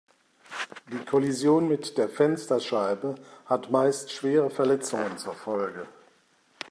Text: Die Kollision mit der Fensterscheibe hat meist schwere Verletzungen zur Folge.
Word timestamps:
Die 0.91 1.05
Kollision 1.05 1.67
mit 1.69 1.95
der 1.95 2.09
Fensterscheibe 2.09 3.13
hat 3.45 3.69
meist 3.69 4.11
schwere 4.11 4.49
Verletzungen 4.49 5.19
zur 5.19 5.35
Folge. 5.35 5.87